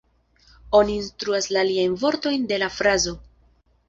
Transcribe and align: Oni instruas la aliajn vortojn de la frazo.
Oni 0.77 0.95
instruas 1.01 1.47
la 1.55 1.61
aliajn 1.65 1.93
vortojn 2.05 2.47
de 2.53 2.59
la 2.65 2.71
frazo. 2.79 3.15